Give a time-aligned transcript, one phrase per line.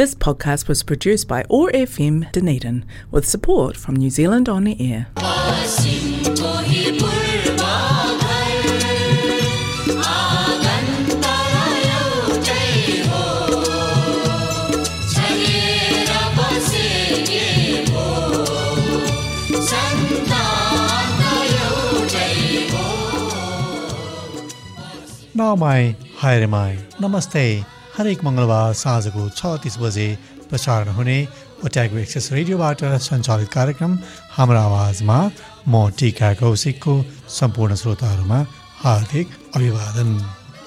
[0.00, 5.08] This podcast was produced by ORFM Dunedin with support from New Zealand On Air.
[25.34, 27.66] Nau mai, haere mai, namaste,
[28.00, 30.06] हरेक मङ्गलबार साँझको छ तिस बजे
[30.48, 31.16] प्रसारण हुने
[31.64, 33.98] ओट्यागो एक्सेस रेडियोबाट सञ्चालित कार्यक्रम
[34.36, 35.18] हाम्रो आवाजमा
[35.68, 36.94] म टिका कौशिकको
[37.38, 38.38] सम्पूर्ण श्रोताहरूमा
[38.84, 40.08] हार्दिक अभिवादन।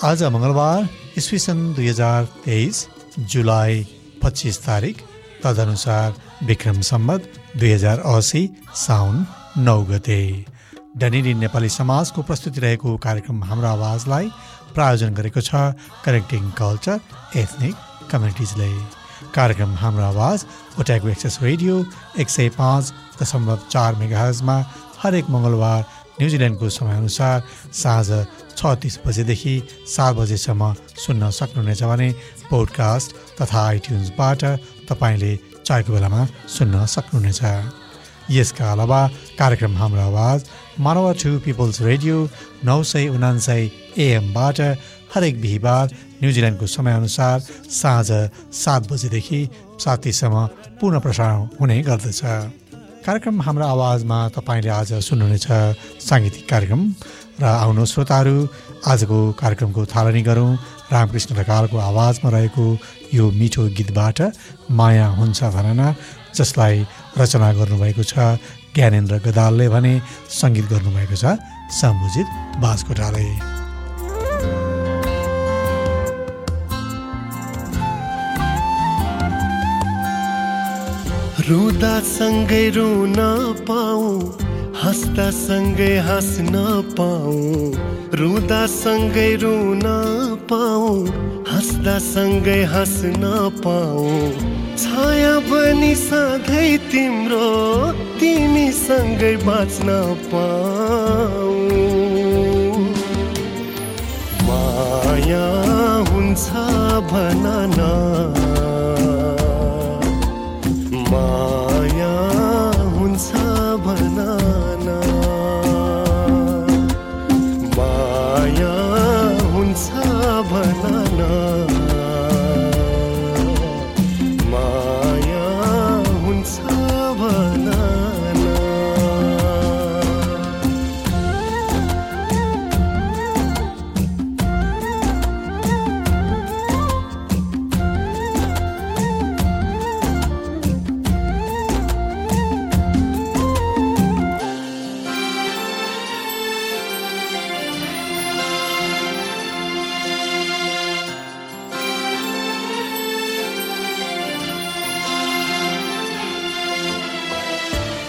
[0.09, 0.79] आज मङ्गलबार
[1.17, 2.85] इस्वी सन् दुई हजार तेइस
[3.33, 3.83] जुलाई
[4.21, 4.97] पच्चिस तारिक
[5.43, 6.09] तदनुसार
[6.47, 7.21] विक्रम सम्बत
[7.59, 8.43] दुई हजार असी
[8.85, 9.25] साउन
[9.65, 10.21] नौ गते।
[10.97, 14.27] डनिडी नेपाली समाजको प्रस्तुति रहेको कार्यक्रम हाम्रो आवाजलाई
[14.75, 15.61] प्रायोजन गरेको छ
[16.05, 16.99] कनेक्टिङ कल्चर
[17.35, 17.75] एथनिक
[18.11, 18.69] कम्युनिटिजले
[19.35, 20.45] कार्यक्रम हाम्रो आवाज
[20.79, 21.79] ओट्याको एक्सेस रेडियो
[22.19, 24.57] एक सय पाँच दशमलव चार मेगाहजमा
[25.03, 25.81] हरेक मङ्गलबार
[26.21, 27.43] न्युजिल्यान्डको समयअनुसार
[27.81, 28.09] साँझ
[28.57, 29.55] छ तिस बजेदेखि
[29.97, 30.73] सात बजेसम्म
[31.05, 32.11] सुन्न सक्नुहुनेछ भने
[32.49, 34.43] पोडकास्ट तथा आइट्युन्सबाट
[34.91, 36.25] तपाईँले चाहेको बेलामा
[36.57, 37.41] सुन्न सक्नुहुनेछ।
[38.31, 39.01] यसका अलावा
[39.39, 40.39] कार्यक्रम हाम्रो आवाज
[40.79, 42.17] मानवा टु पिपल्स रेडियो
[42.65, 44.59] नौ सय उनान्सय एएमबाट
[45.15, 45.85] हरेक बिहिबार
[46.21, 47.39] न्युजिल्यान्डको समयअनुसार
[47.79, 48.09] साँझ
[48.63, 49.41] सात बजेदेखि
[49.83, 50.45] सातीसम्म
[50.81, 52.21] पुनः प्रसारण हुने गर्दछ।
[53.05, 55.47] कार्यक्रम हाम्रो आवाजमा तपाईँले आज सुन्नुहुनेछ
[56.07, 56.81] साङ्गीतिक कार्यक्रम
[57.41, 58.35] र आउनु श्रोताहरू
[58.87, 60.49] आजको कार्यक्रमको थालनी गरौँ।
[60.93, 62.65] रामकृष्ण ढकालको आवाजमा रहेको
[63.13, 64.19] यो मिठो गीतबाट
[64.71, 65.81] माया हुन्छ भनन।
[66.37, 66.85] जसलाई
[67.19, 68.13] रचना गर्नुभएको छ
[68.75, 69.93] ज्ञानेन्द्र गदालले भने
[70.39, 71.37] सङ्गीत गर्नुभएको छ
[71.81, 72.27] सम्बुजित
[72.63, 73.27] बाजकोटाले
[81.47, 83.19] रुदा सँगै रुन
[83.67, 84.03] पाऊ
[84.83, 86.55] हँस्दा सँगै हाँस्न
[86.97, 87.35] पाऊ।
[88.19, 89.83] रुदा सँगै रुन
[90.51, 90.87] पाऊ
[91.51, 93.23] हँस्दा सँगै हाँस्न
[93.63, 97.47] पाऊ। छाया बनी सधैँ तिम्रो
[98.19, 99.87] तिमी सँगै बाँच्न
[100.31, 101.53] पाऊ।
[104.47, 105.47] माया
[106.11, 106.47] हुन्छ
[107.11, 107.45] भन
[107.77, 108.42] न।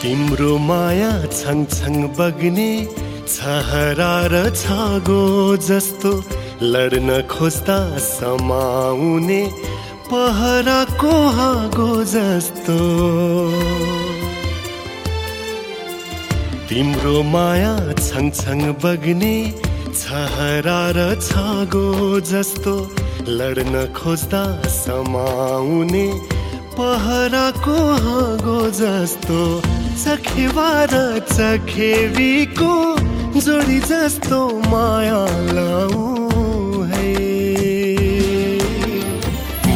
[0.05, 2.71] तिम्रो माया छङ बग्ने
[3.35, 5.21] छहरा र छागो
[5.67, 6.11] जस्तो
[6.73, 7.77] लड्न खोज्दा
[8.07, 9.39] समाउने
[10.11, 12.77] पहराको हागो जस्तो।
[16.69, 17.73] तिम्रो माया
[18.03, 19.35] छङ बग्ने
[20.03, 21.89] छहरा र छागो
[22.35, 22.77] जस्तो
[23.41, 24.45] लड्न खोज्दा
[24.79, 26.07] समाउने
[26.79, 29.41] पहराको हाँगो जस्तो
[30.05, 30.95] चखेवा र
[31.31, 32.73] चखेवीको
[33.41, 34.41] जोडी जस्तो
[34.71, 35.23] माया
[35.55, 36.03] लाऊ
[36.91, 37.13] है।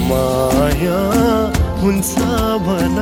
[0.09, 1.01] माया
[1.83, 2.13] हुन्छ
[2.67, 2.99] भन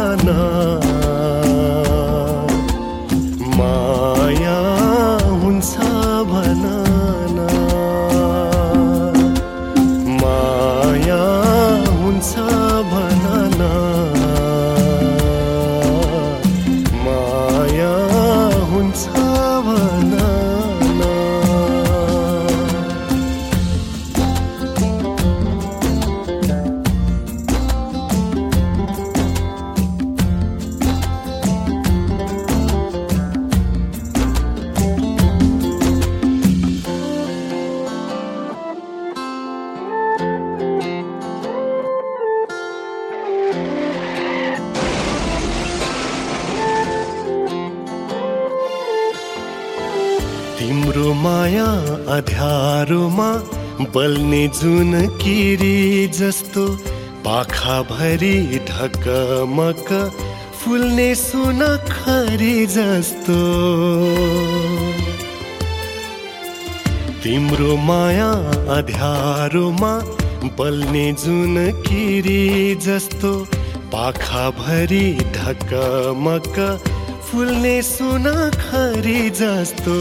[3.58, 4.58] माया
[52.86, 53.30] अध्यारोमा
[53.94, 56.66] बल्ने जुन किरी जस्तो
[57.26, 58.38] पाखाभरि
[58.68, 59.88] ढकमक
[60.60, 61.58] फुल्ने सुन
[61.90, 63.38] खरी जस्तो।
[67.22, 68.30] तिम्रो माया
[68.76, 69.92] अध्यारोमा
[70.58, 73.32] बल्ने जुन किरी जस्तो
[73.92, 75.06] पाखाभरि
[75.36, 76.54] ढकमक
[77.26, 78.24] फुल्ने सुन
[78.54, 79.96] खरी जस्तो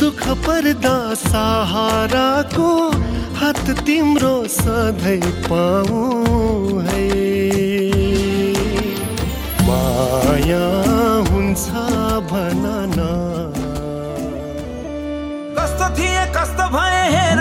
[0.00, 2.70] दुःख पर्दा सहाराको
[3.38, 7.06] हात तिम्रो सधैँ पाऊ है।
[9.68, 10.66] माया
[11.30, 11.64] हुन्छ
[12.30, 12.64] भन
[12.96, 13.06] न
[15.58, 17.40] कस्तो थिए कस्तो भए हेर।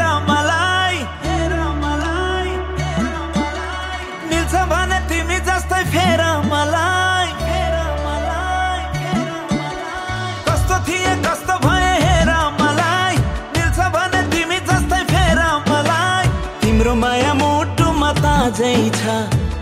[18.55, 19.13] ताजै छ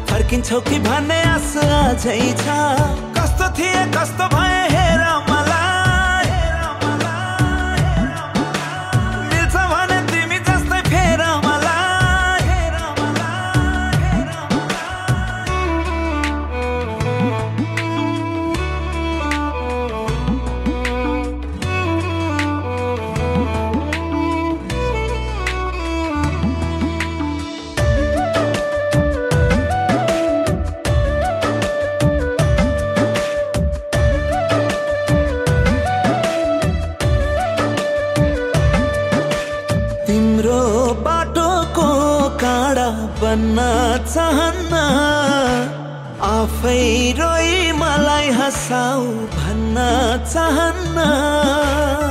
[0.10, 2.58] फर्किन्छौ कि भन्ने आश अझै छ
[3.18, 4.33] कस्तो थिए कस्तो
[43.34, 43.62] बन्न
[44.14, 44.74] चाहन्न
[46.28, 46.84] आफै
[47.20, 47.50] रोइ
[47.80, 49.02] मलाई हँसाउ
[49.38, 49.88] भन्न
[50.34, 52.03] चाहन्न।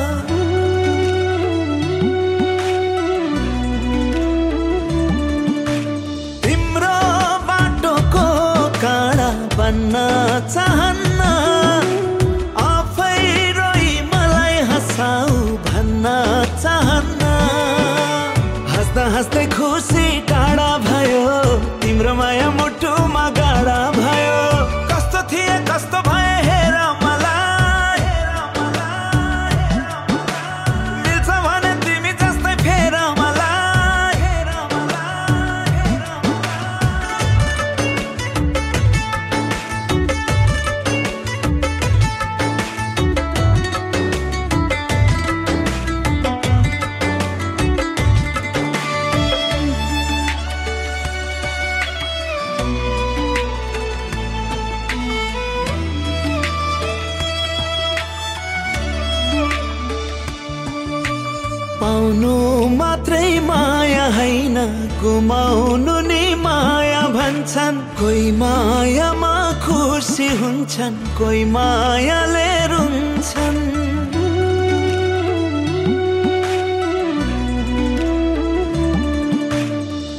[70.83, 73.59] हुन्छन् कोही मायाले रुन्छन्।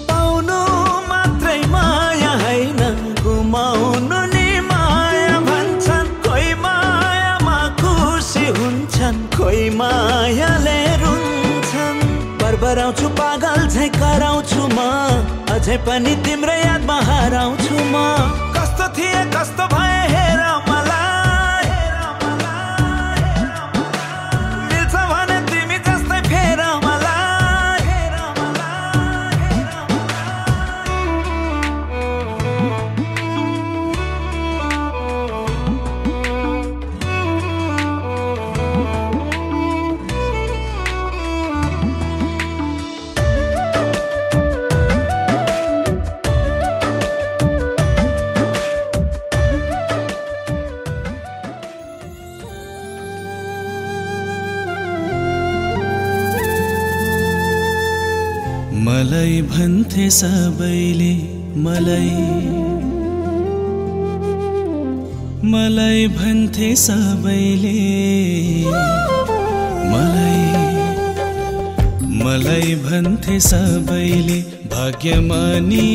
[0.08, 0.60] पाउनु
[1.10, 2.82] मात्रै माया होइन
[3.24, 12.00] गुमाउनु नि माया भन्छन्। कोही मायामा खुसी हुन्छन् कोही मायाले रुन्छन्।
[12.40, 14.80] बरबराउँछु पागल झै कराउँछु म।
[15.52, 17.96] अझै पनि तिम्रो यादमा हराउँछु म।
[18.56, 19.64] कस्तो थिए कस्तो
[59.24, 61.14] मलाई भन्थे सबैले
[61.56, 62.10] मलाई।
[65.44, 67.78] मलाई भन्थे सबैले
[69.92, 70.44] मलाई।
[72.24, 75.90] मलाई भन्थे सबैले भाग्यमानी।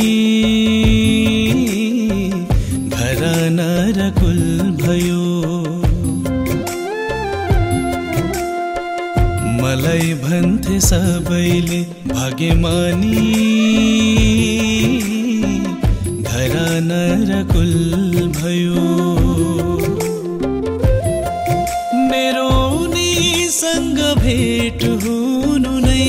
[9.99, 13.23] मलाई भन्थे सबैले भाग्यमानी
[16.23, 17.75] घराना र कुल
[18.39, 18.85] भयो।
[22.11, 22.47] मेरो
[22.79, 26.07] उनीसँग भेट हुनु नै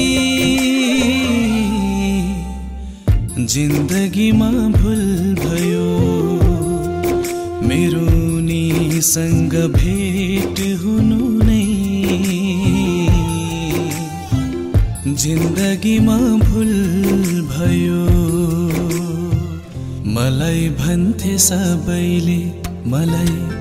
[3.53, 5.03] जिन्दगीमा भुल
[5.41, 5.89] भयो।
[7.69, 8.05] मेरो
[8.49, 10.98] निसँग भेट हुनु
[15.19, 16.73] जिन्दगीमा भुल
[17.51, 18.03] भयो।
[20.13, 22.41] मलाई भन्थे सबैले
[22.89, 23.58] मलाई।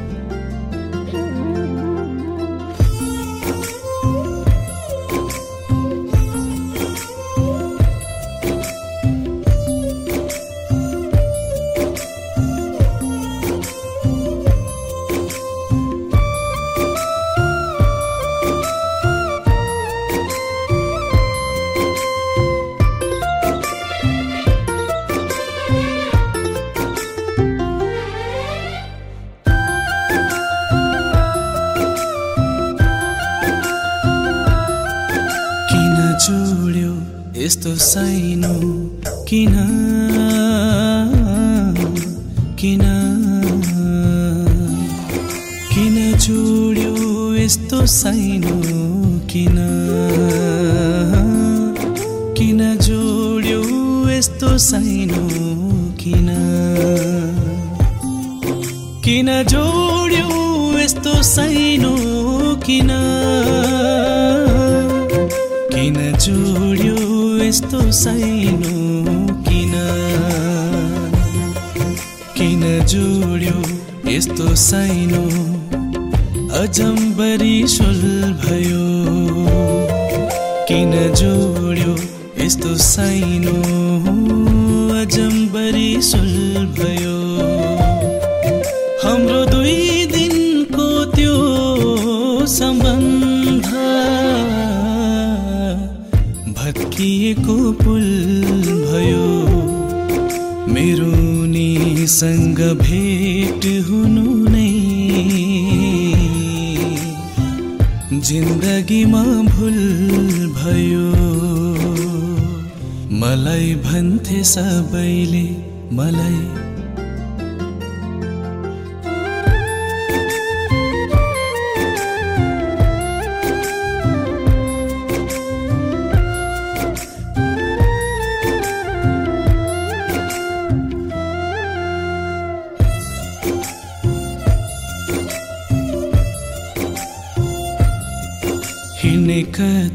[39.29, 39.55] किन?
[42.61, 42.85] किन?
[45.73, 48.28] किन जोड्यो यस्तो साइनो
[72.91, 75.23] जोड्यो यस्तो साइनो
[76.59, 78.01] अजम्बरी सुल
[78.45, 78.87] भयो।
[80.69, 81.95] किन जोड्यो
[82.45, 83.57] यस्तो साइनो
[102.79, 104.69] भेट हुनु नै।
[108.21, 109.79] जिन्दगीमा भुल
[110.57, 111.09] भयो।
[113.19, 115.47] मलाई भन्थे सबैले
[115.97, 116.48] मलाई।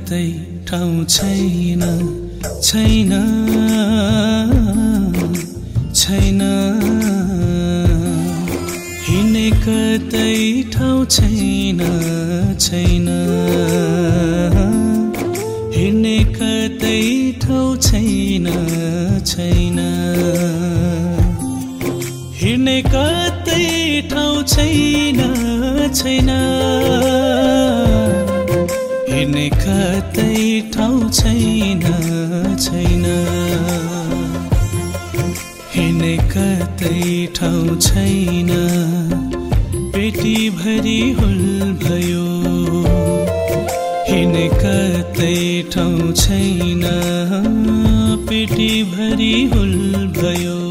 [0.03, 0.29] कतै
[0.67, 1.83] ठाउँ छैन
[2.67, 3.11] छैन
[5.99, 6.41] छैन।
[9.07, 10.35] हिँड्ने कतै
[10.73, 11.79] ठाउँ छैन
[12.65, 13.07] छैन।
[15.75, 16.99] हिँड्ने कतै
[17.45, 18.47] ठाउँ छैन
[19.31, 19.79] छैन।
[22.41, 23.63] हिँड्ने कतै
[24.11, 25.19] ठाउँ छैन
[25.95, 26.52] छैन।
[29.23, 30.37] हिँड्ने कतै
[30.73, 31.83] ठाउँ छैन
[32.63, 33.05] छैन।
[35.75, 36.99] हिँड्ने कतै
[37.37, 38.51] ठाउँ छैन
[39.93, 41.39] पेटीभरि हुल
[41.83, 42.25] भयो।
[44.09, 45.37] हिँड्ने कतै
[45.75, 46.83] ठाउँ छैन
[48.27, 49.75] पेटीभरि हुल
[50.19, 50.62] भयो।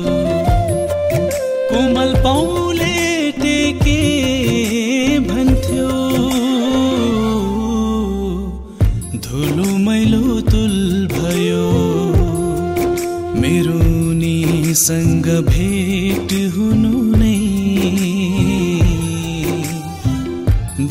[15.22, 17.38] निसँग भेट हुनु नै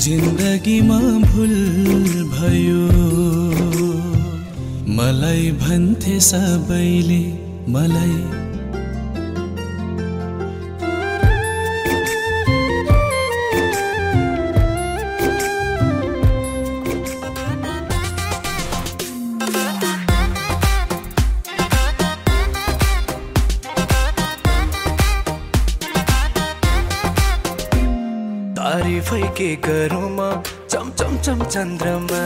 [0.03, 1.55] जिन्दगीमा भुल
[2.35, 2.83] भयो।
[4.95, 7.23] मलाई भन्थे सबैले
[7.73, 8.40] मलाई।
[29.60, 32.19] तारिफै के गरौँ म चम चम चम चन्द्रमा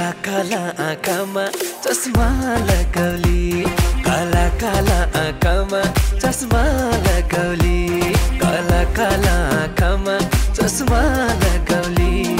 [0.00, 1.44] काला काला आँखामा
[1.84, 2.28] चस्मा
[2.68, 3.64] लगाउली।
[4.06, 5.82] काला काला आँखामा
[6.18, 6.62] चस्मा
[7.06, 8.00] लगाउली।
[8.40, 10.18] काला काला आँखामा
[10.56, 11.00] चस्मा
[11.44, 12.39] लगाउली।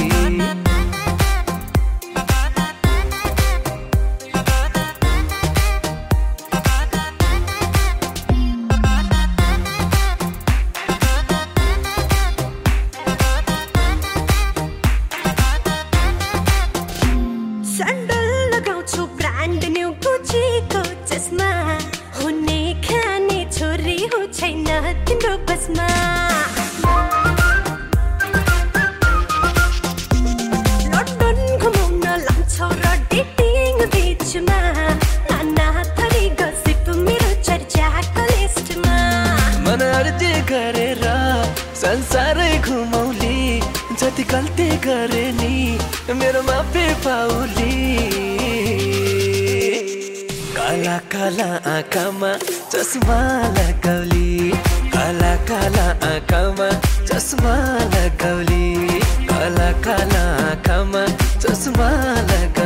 [39.66, 41.02] मन अर्जे गरेर
[41.80, 43.38] संसारै घुमाउली
[44.00, 45.54] जति गल्ती गरे नि
[46.20, 47.74] मेरो माफी पाउली
[50.58, 51.50] काला काला
[52.72, 53.18] चस्मा
[53.58, 54.50] लगाउली
[54.94, 55.88] कला काला
[57.10, 57.56] चस्मा
[57.96, 58.64] लगाउली
[59.30, 60.24] काला काला
[61.42, 61.90] चस्मा
[62.30, 62.59] लगा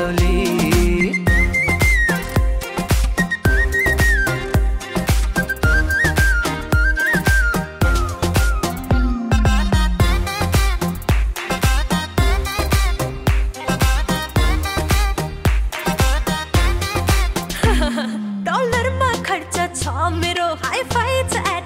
[20.76, 21.63] I fight to add.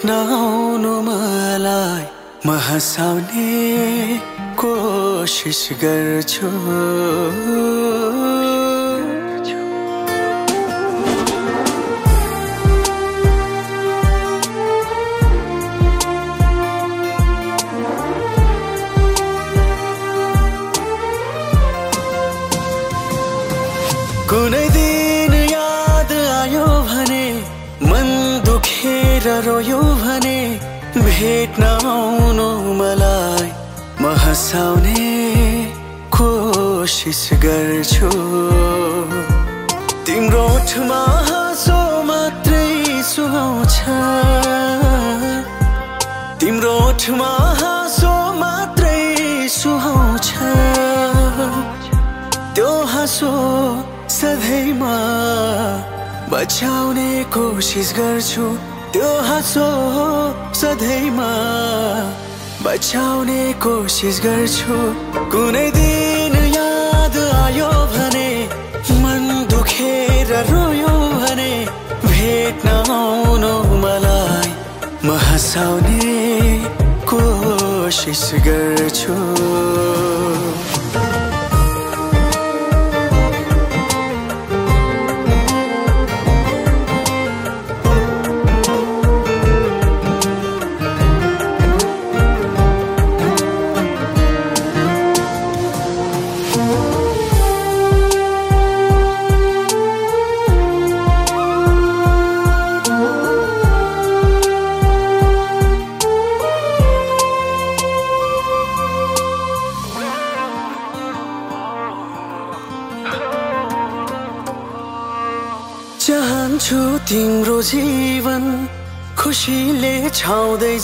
[0.00, 2.04] भेट्न मलाई
[2.46, 4.16] म हँसाउने
[4.56, 6.48] कोसिस गर्छु।
[31.20, 33.48] भेट्न आउनु मलाई
[34.00, 35.04] म हँसाउने
[36.16, 38.08] कोसिस गर्छु।
[40.06, 43.76] तिम्रो ओठमा हाँसो मात्रै सुहाउँछ।
[46.40, 49.04] तिम्रो ओठमा हाँसो मात्रै
[49.60, 50.28] सुहाउँछ।
[52.56, 53.32] त्यो हाँसो
[54.18, 54.96] सधैँमा
[56.32, 58.48] बचाउने कोसिस गर्छु।
[58.92, 59.66] त्यो हाँसो
[60.60, 61.30] सधैँमा।
[62.64, 64.76] बचाउने कोसिस गर्छु।
[65.32, 68.30] कुनै दिन याद आयो भने
[69.02, 71.52] मन दुखेर रोयो भने
[72.04, 74.50] भेट नआउनु मलाई
[75.06, 76.10] म हँसाउने
[77.10, 79.16] कोसिस गर्छु।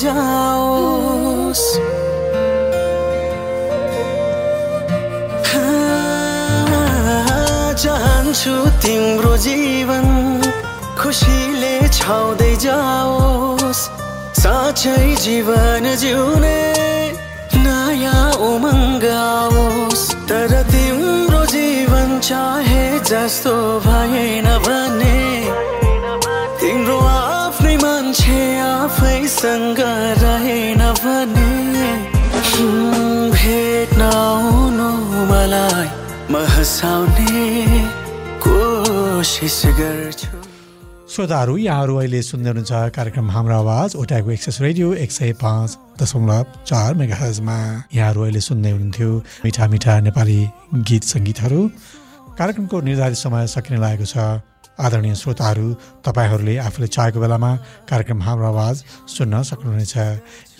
[0.00, 1.66] जाओस्
[7.82, 10.06] चाहन्छु तिम्रो जीवन
[11.00, 13.82] खुसीले छाउँदै जाओस्।
[14.42, 16.58] साँच्चै जीवन जिउने
[17.64, 23.54] नयाँ उमङ्ग आओस्। तर तिम्रो जीवन चाहे जस्तो
[23.86, 25.16] भएन भने
[29.26, 29.78] आफैसँग
[30.22, 31.86] रहेन भने
[32.46, 34.90] हुँ, भेट्न आउनु
[35.30, 35.86] मलाई
[36.30, 37.34] म हँसाउने
[38.38, 40.30] कोसिस गर्छु।
[41.10, 46.46] श्रोताहरू यहाँहरू अहिले सुन्दै हुनुहुन्छ कार्यक्रम हाम्रो आवाज ओटाको एक्सेस रेडियो एक सय पाँच दशमलव
[46.62, 47.58] चार मेगा हजमा
[47.98, 49.10] यहाँहरू अहिले सुन्दै हुनुहुन्थ्यो
[49.44, 50.40] मिठा मिठा नेपाली
[50.86, 51.60] गीत सङ्गीतहरू।
[52.38, 54.16] कार्यक्रमको निर्धारित समय सकिन लागेको छ।
[54.78, 55.66] आदरणीय श्रोताहरू
[56.04, 57.50] तपाईँहरूले आफूले चाहेको बेलामा
[57.88, 59.94] कार्यक्रम हाम्रो आवाज सुन्न सक्नुहुनेछ।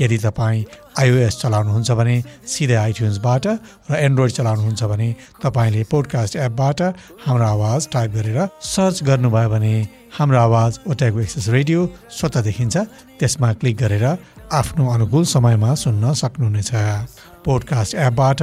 [0.00, 0.64] यदि तपाईँ
[0.98, 2.16] आइओएस चलाउनुहुन्छ भने
[2.48, 3.46] सिधै आइट्युन्सबाट
[3.90, 5.08] र एन्ड्रोइड चलाउनुहुन्छ भने
[5.44, 6.80] तपाईँले पोडकास्ट एपबाट
[7.26, 9.74] हाम्रो आवाज टाइप गरेर सर्च गर्नुभयो भने
[10.18, 12.76] हाम्रो आवाज ओट्याको एक्सेस रेडियो स्वतः देखिन्छ।
[13.20, 14.06] त्यसमा क्लिक गरेर
[14.52, 16.70] आफ्नो अनुकूल समयमा सुन्न सक्नुहुनेछ।
[17.44, 18.40] पोडकास्ट एपबाट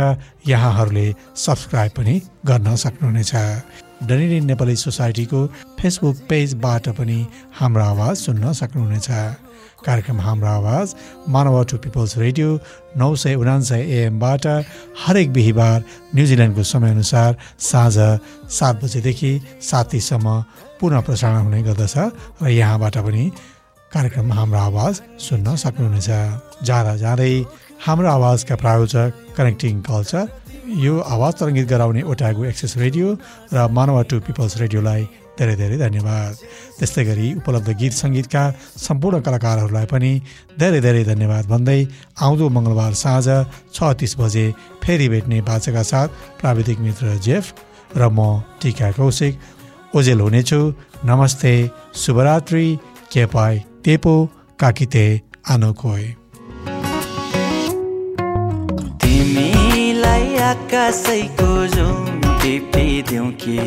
[0.47, 3.33] यहाँहरूले सब्सक्राइब पनि गर्न सक्नुहुनेछ।
[4.07, 5.39] डनिलिन नेपाली सोसाइटीको
[5.79, 7.19] फेसबुक पेजबाट पनि
[7.59, 9.07] हाम्रो आवाज सुन्न सक्नुहुनेछ।
[9.85, 10.95] कार्यक्रम हाम्रो आवाज
[11.29, 12.49] मानव टु पिपल्स रेडियो
[12.97, 14.45] नौ सय उनान्सय एएमबाट
[15.05, 15.83] हरेक बिहिबार
[16.15, 17.97] न्युजिल्यान्डको समयअनुसार साँझ
[18.57, 19.31] सात बजेदेखि
[19.69, 20.27] सात तिससम्म
[20.79, 21.97] पुनः प्रसारण हुने गर्दछ
[22.43, 23.23] र यहाँबाट पनि
[23.91, 26.09] कार्यक्रम हाम्रो आवाज सुन्न सक्नुहुनेछ।
[26.67, 27.33] जाँदा जाँदै
[27.85, 30.27] हाम्रो आवाजका प्रायोजक कनेक्टिङ कल्चर
[30.63, 33.07] यो आवाज तरङ्गित गराउने ओटागो एक्सेस रेडियो
[33.53, 35.01] र मानव टु पिपल्स रेडियोलाई
[35.35, 36.33] धेरै धेरै धन्यवाद।
[36.79, 38.43] त्यस्तै गरी उपलब्ध गीत सङ्गीतका
[38.79, 40.11] सम्पूर्ण कलाकारहरूलाई पनि
[40.55, 41.79] धेरै धेरै धन्यवाद भन्दै
[42.15, 43.27] आउँदो मङ्गलबार साँझ
[43.75, 44.45] छ तिस बजे
[44.79, 46.07] फेरि भेट्ने बाचाका साथ
[46.39, 47.45] प्राविधिक मित्र जेफ
[47.99, 48.19] र म
[48.61, 49.33] टिका कौशिक।
[49.95, 50.61] ओजेल हुनेछु।
[51.05, 51.53] नमस्ते।
[51.95, 52.67] शुभरात्रि।
[53.11, 54.15] केपाई। तेपो।
[54.59, 55.05] काकिते।
[55.49, 56.22] आनोकोय
[60.73, 63.57] आकाशैको जुन टिपिदिउँ कि?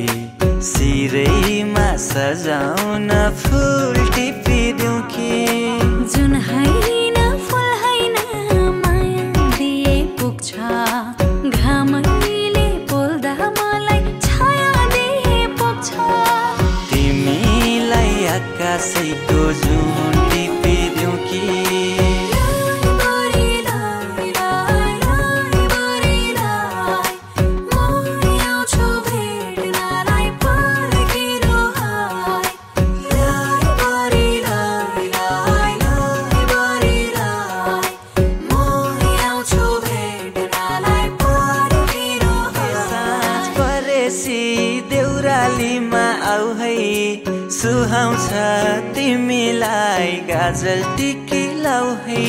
[0.42, 3.10] सिरैमा सजाउन
[3.42, 5.30] फुल टिपिदिउँ कि?
[6.14, 7.14] जुन होइन
[7.46, 8.16] फुल होइन
[8.82, 10.54] माया दिए पुग्छ।
[11.54, 15.90] घामैले पोल्दा मलाई छाया दिए पुग्छ।
[16.90, 21.65] तिमीलाई आकाशैको जुन टिपिदिउँ कि?
[48.96, 52.24] तिमीलाई गाजल टिकी लाउ है।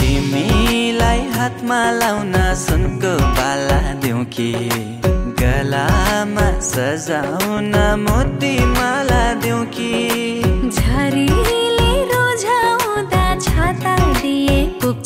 [0.00, 4.50] तिमीलाई हातमा लाउन सुनको बाला दिउँ कि?
[5.40, 9.92] गलामा सजाउन मोती माला दिउँ कि?
[10.76, 11.65] झरीले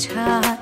[0.08, 0.59] दिए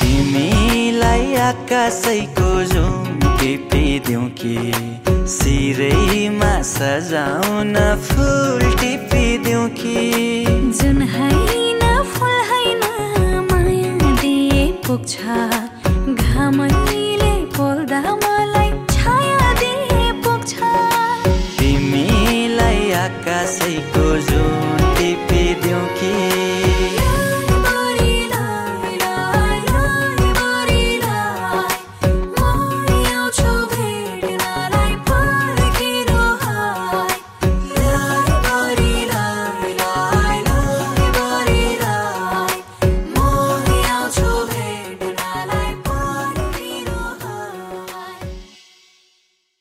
[0.00, 4.56] तिमीलाई आकाशैको जुम टिपिदिउँ कि?
[5.28, 7.74] सिरैमा सजाउन
[8.08, 10.00] फुल टिपिदिउँ कि?
[10.80, 12.82] जुन होइन फुल होइन
[13.52, 15.16] माया दिए पुग्छ।